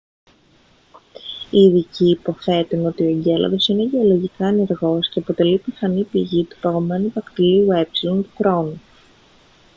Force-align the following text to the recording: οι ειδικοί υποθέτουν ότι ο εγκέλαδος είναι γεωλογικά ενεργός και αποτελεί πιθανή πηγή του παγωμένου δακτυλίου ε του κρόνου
οι 1.51 1.59
ειδικοί 1.61 2.09
υποθέτουν 2.09 2.85
ότι 2.85 3.03
ο 3.03 3.09
εγκέλαδος 3.09 3.67
είναι 3.67 3.83
γεωλογικά 3.83 4.47
ενεργός 4.47 5.09
και 5.09 5.19
αποτελεί 5.19 5.57
πιθανή 5.57 6.03
πηγή 6.03 6.43
του 6.43 6.57
παγωμένου 6.61 7.11
δακτυλίου 7.13 7.71
ε 7.71 7.87
του 8.01 8.27
κρόνου 8.37 8.79